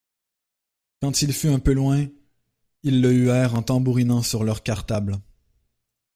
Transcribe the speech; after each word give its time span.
Quand 0.99 1.21
il 1.21 1.31
fut 1.31 1.49
un 1.49 1.59
peu 1.59 1.73
loin, 1.73 2.07
ils 2.81 3.03
le 3.03 3.11
huèrent 3.13 3.53
en 3.53 3.61
tambourinant 3.61 4.23
sur 4.23 4.43
leurs 4.43 4.63
cartables. 4.63 5.19